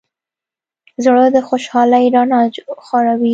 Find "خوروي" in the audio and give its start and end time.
2.85-3.29